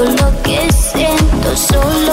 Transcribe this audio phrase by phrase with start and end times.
[0.00, 2.09] todo lo que siento solo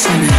[0.00, 0.29] Listen.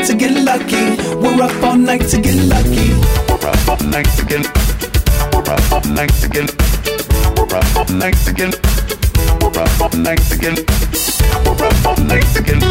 [0.00, 0.96] night to get lucky.
[1.16, 2.88] We're up all night to get lucky.
[3.28, 4.46] We're up all night to get.
[5.32, 6.50] We're up all night to get.
[7.36, 8.54] We're up all night to get.
[9.42, 10.56] We're up all night to get.
[11.44, 12.62] We're up all night to get.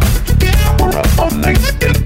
[0.80, 1.98] We're up all night to get.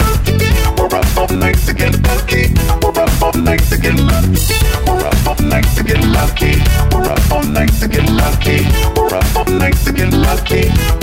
[0.78, 2.54] We're up all night to get lucky.
[2.82, 4.44] We're up all night to get lucky.
[4.86, 6.56] We're up all night to get lucky.
[6.92, 8.66] We're up all night to get lucky.
[8.98, 11.03] We're up all night to get lucky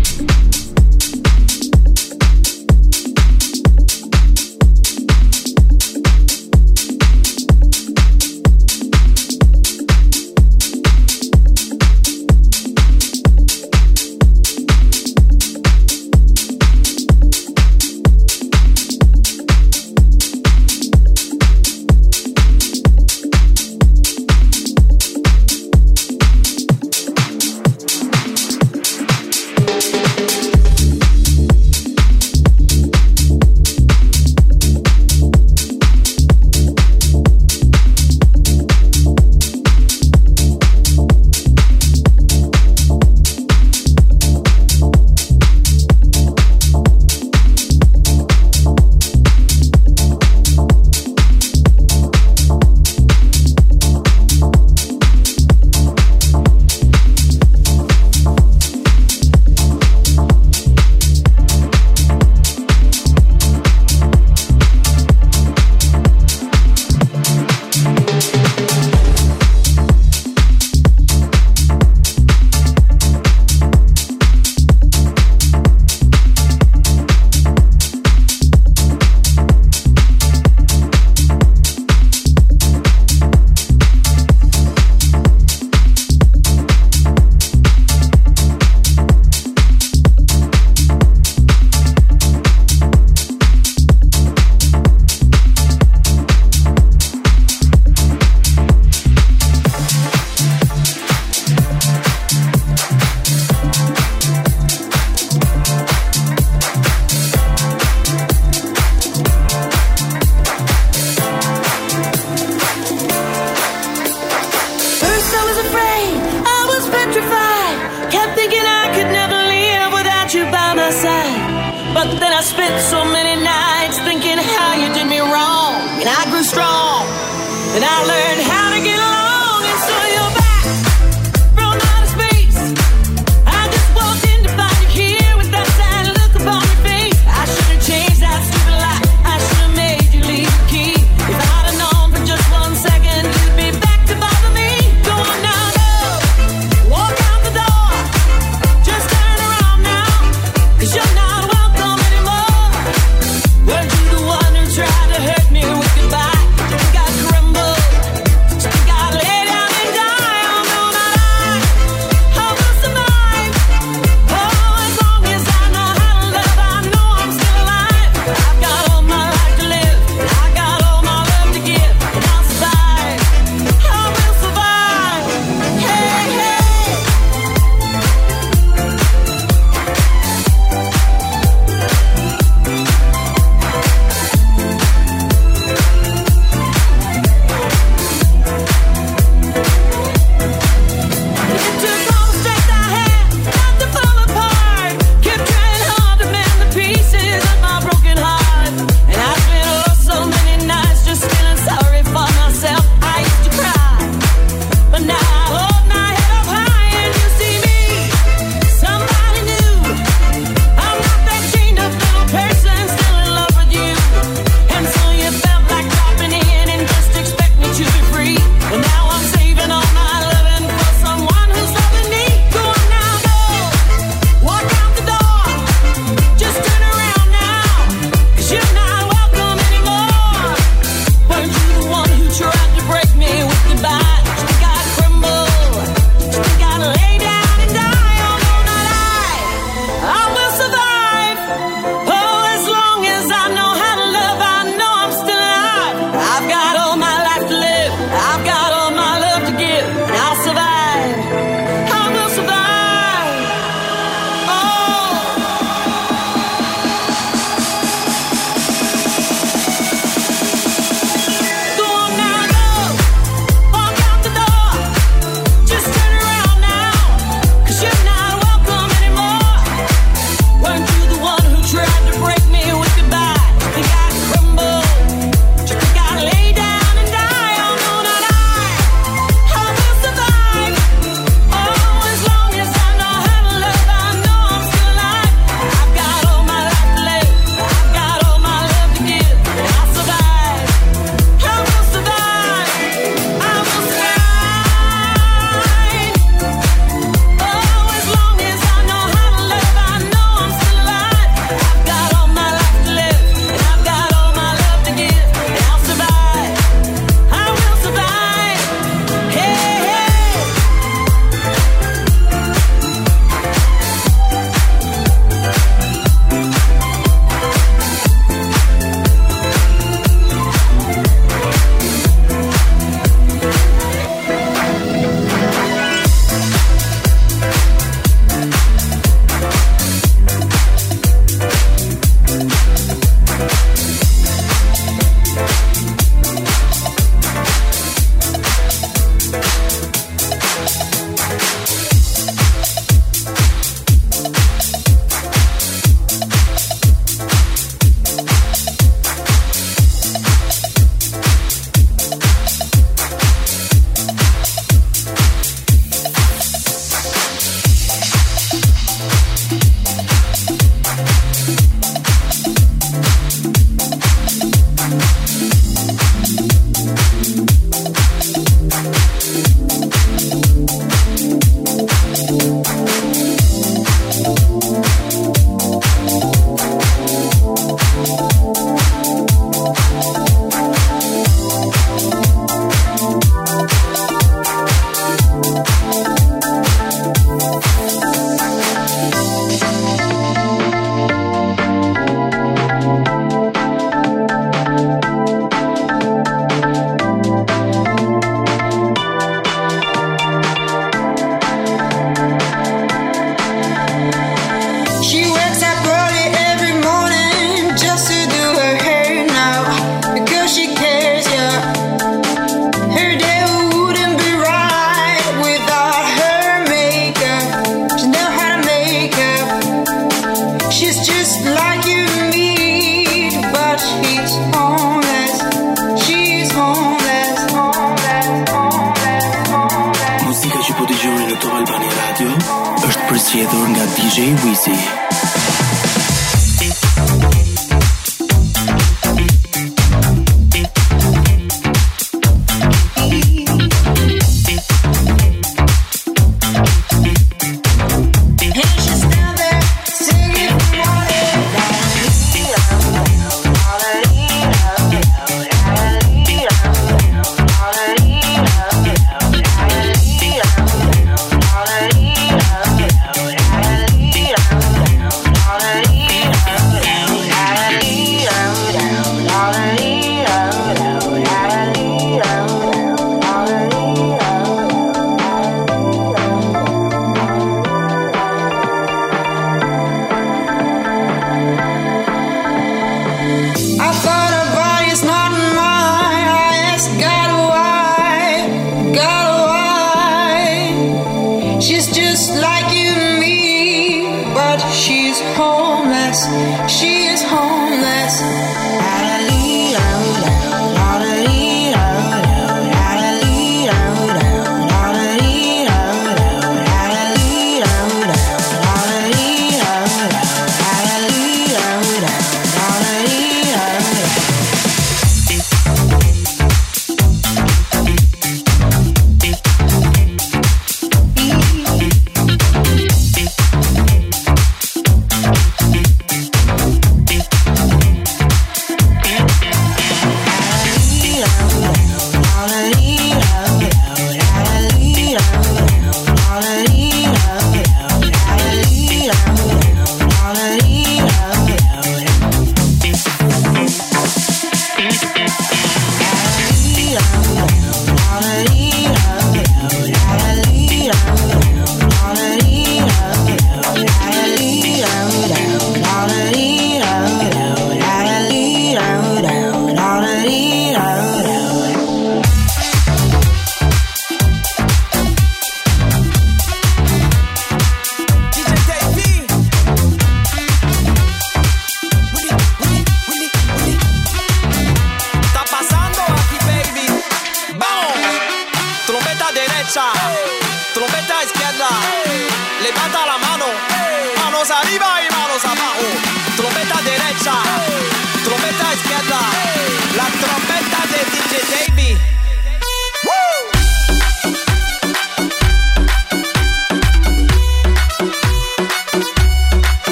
[434.13, 435.00] Gee Weezy.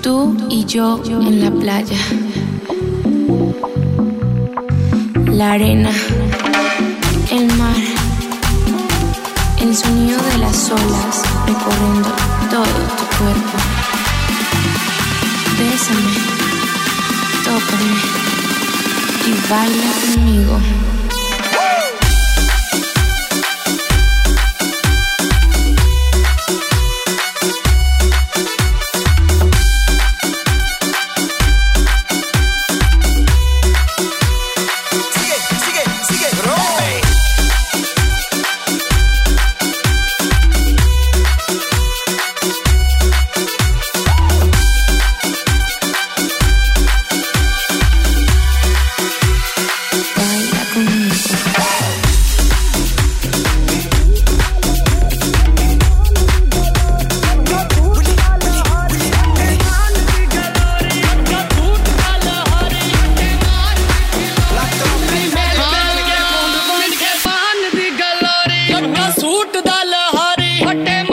[0.00, 1.98] Tú y yo en la playa.
[5.26, 5.90] La arena,
[7.32, 7.74] el mar,
[9.60, 12.10] el sonido de las olas recorriendo
[12.48, 13.58] todo tu cuerpo.
[15.58, 16.14] Bésame,
[17.42, 17.96] tócame
[19.26, 20.87] y baila conmigo.
[70.68, 71.07] ಹೊಟ್ಟೆ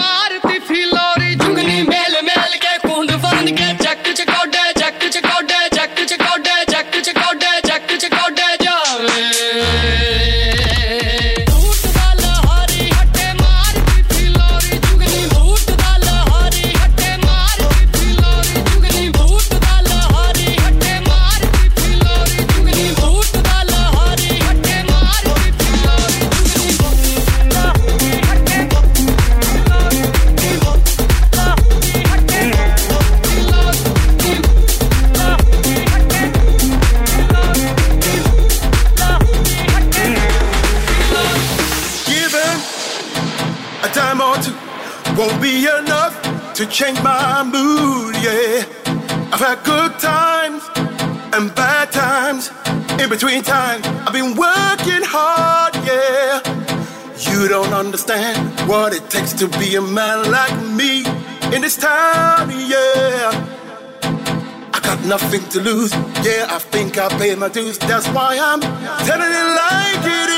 [53.26, 53.84] three times.
[54.06, 56.42] I've been working hard, yeah.
[57.28, 58.38] You don't understand
[58.70, 61.00] what it takes to be a man like me
[61.52, 63.32] in this time, yeah.
[64.74, 65.92] I got nothing to lose,
[66.24, 66.56] yeah.
[66.56, 68.62] I think I paid my dues, that's why I'm
[69.08, 70.35] telling it like it is.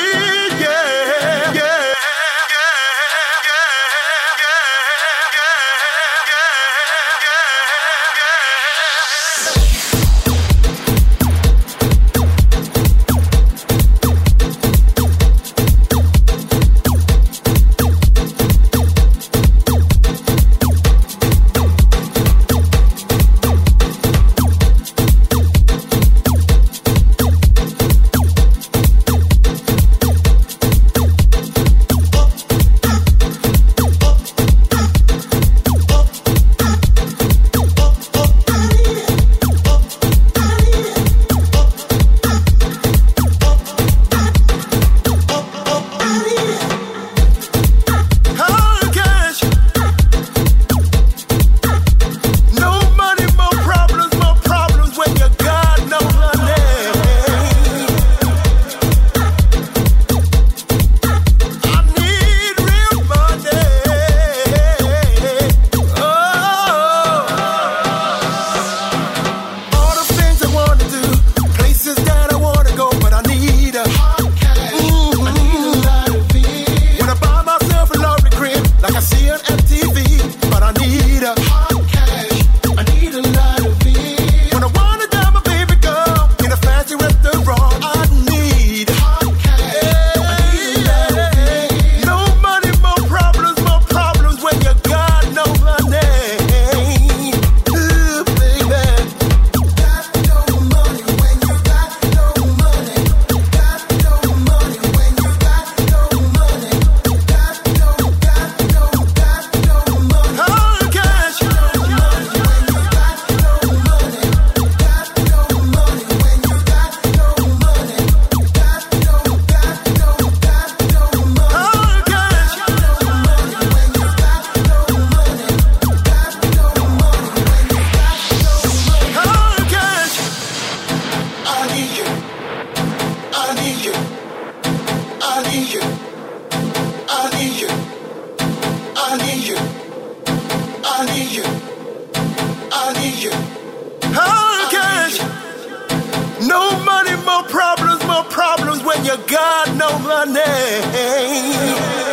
[147.41, 152.06] more problems, more problems when you got no money.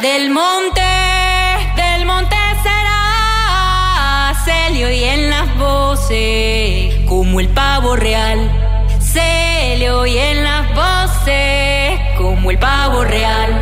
[0.00, 0.82] Del monte,
[1.76, 8.50] del monte será Celio y en las voces, como el pavo real.
[9.00, 13.52] Celio y en las voces, como el pavo real.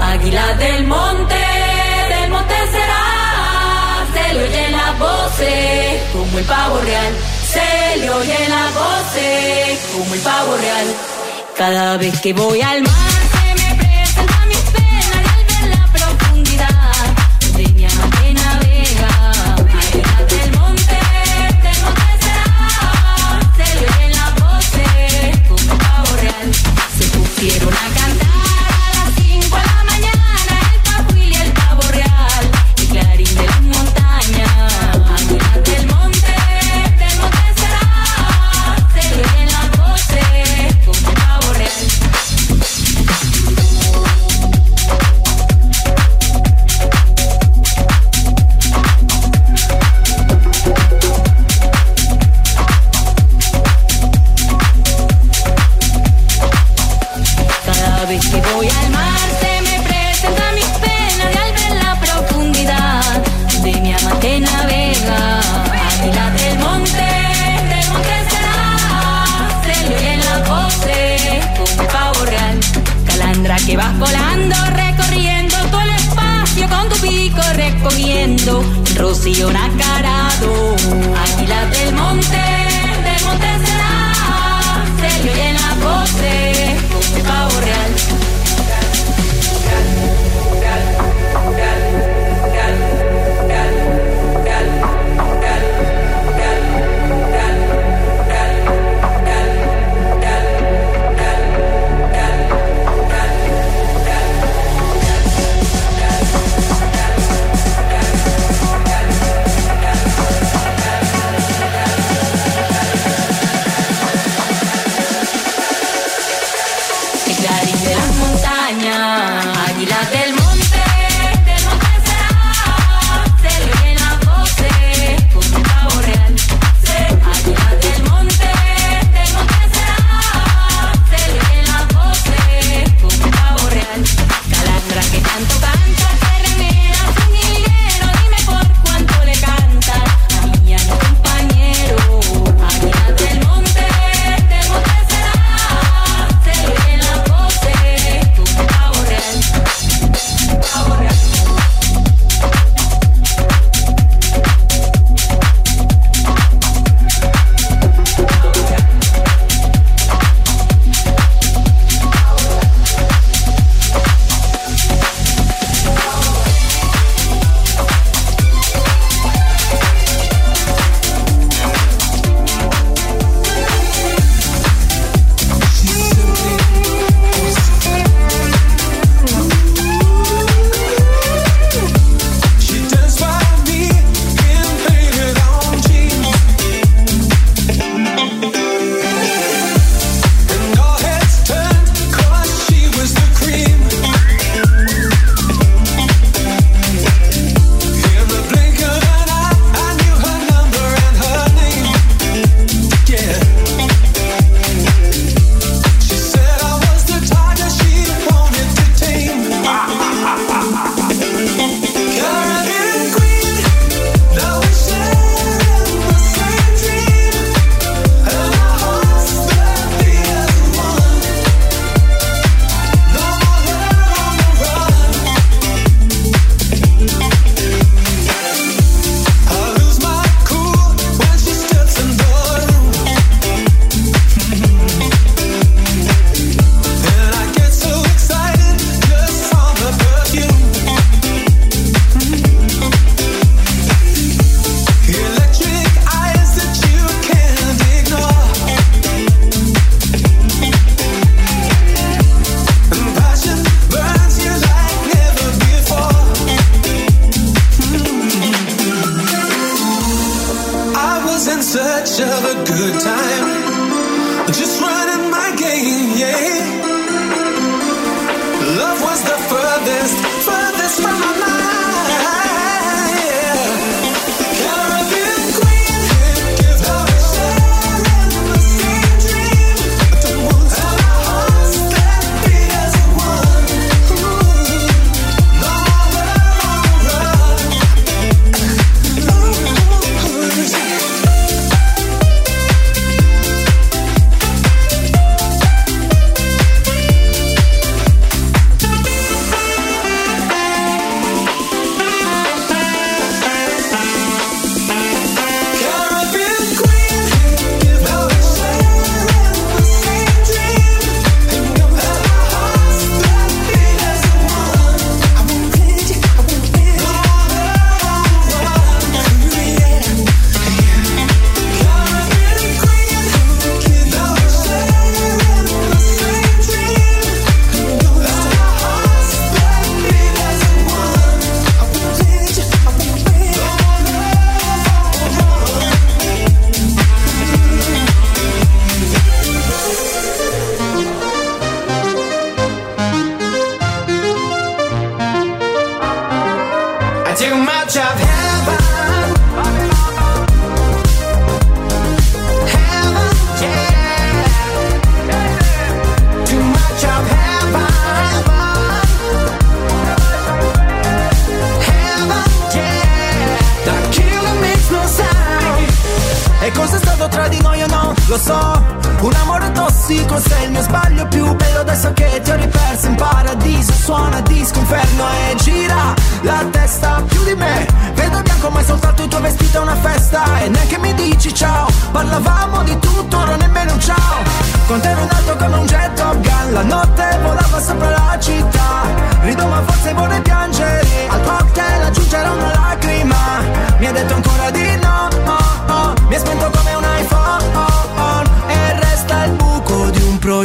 [0.00, 1.36] Águila del monte,
[2.08, 7.14] del monte será Celio y en las voces, como el pavo real.
[7.44, 10.86] Celio y en las voces, como el pavo real.
[11.58, 13.29] Cada vez que voy al mar.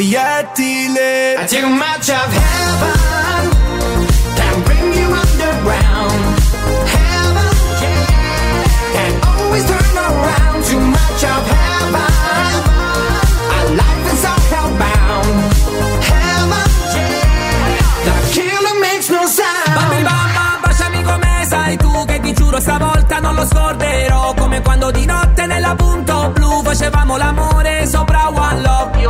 [0.06, 1.36] proiettile.
[1.38, 3.50] I take a match of heaven,
[4.36, 6.22] can bring you underground.
[6.94, 7.50] Heaven,
[7.82, 8.14] yeah,
[8.94, 10.64] can always turn around.
[10.66, 12.12] Too much of heaven,
[13.50, 15.38] a life is all hellbound.
[16.12, 19.74] Heaven, yeah, the killer makes no sound.
[19.76, 24.34] Bambi, bamba, baciami come sai tu che ti giuro stavolta non lo scorderò.
[24.36, 29.05] Come quando di notte nella punto blu facevamo l'amore sopra One Love.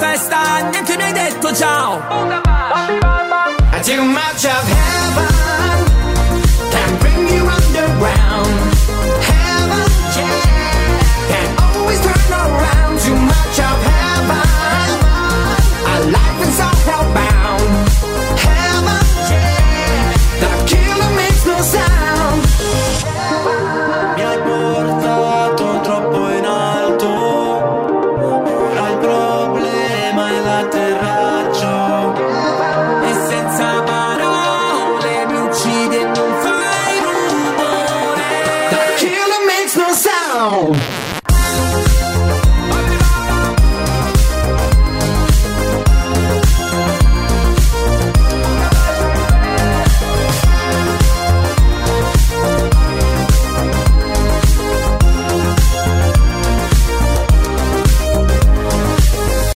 [0.00, 0.72] first time,
[1.52, 2.00] to.
[3.84, 5.29] Too much of heaven.